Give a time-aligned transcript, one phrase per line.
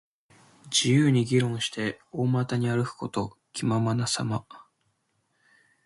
[0.71, 3.37] 自由に議論して、大股に歩くこと。
[3.53, 4.47] 気ままなさま。